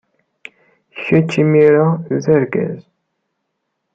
Kečč 1.03 1.31
imir-a 1.43 1.87
d 2.23 2.25
argaz. 2.35 2.81